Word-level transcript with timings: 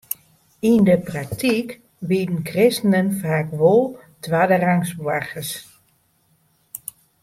Yn 0.69 0.81
de 0.89 0.95
praktyk 1.07 1.69
wienen 2.09 2.43
kristenen 2.49 3.09
faak 3.19 3.49
wol 3.59 3.83
twadderangs 4.23 4.91
boargers. 5.01 5.51